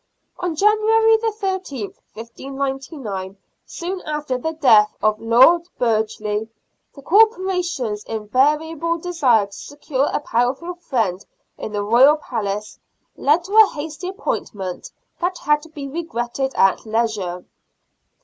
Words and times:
On 0.39 0.55
January 0.55 1.15
13th, 1.19 1.95
1599, 2.15 3.37
soon 3.67 4.01
after 4.03 4.35
the 4.35 4.53
death 4.53 4.95
of 4.99 5.19
Lord 5.21 5.61
Burghley, 5.77 6.49
the 6.95 7.03
Corporation's 7.03 8.03
in 8.05 8.27
variable 8.27 8.97
desire 8.97 9.45
to 9.45 9.51
secure 9.53 10.09
a 10.11 10.19
powerful 10.19 10.73
friend 10.73 11.23
in 11.55 11.71
the 11.71 11.83
Ro5''al 11.83 12.19
Palace 12.19 12.79
led 13.15 13.43
to 13.43 13.53
a 13.55 13.71
hasty 13.75 14.07
appointment 14.07 14.89
that 15.19 15.37
had 15.37 15.61
to 15.61 15.69
be 15.69 15.87
regretted 15.87 16.55
at 16.55 16.83
leisure. 16.87 17.45